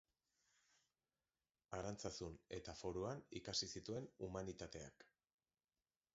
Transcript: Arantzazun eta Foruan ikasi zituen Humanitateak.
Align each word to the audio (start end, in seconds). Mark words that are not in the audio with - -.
Arantzazun 1.79 2.39
eta 2.59 2.75
Foruan 2.81 3.23
ikasi 3.41 3.71
zituen 3.75 4.09
Humanitateak. 4.29 5.09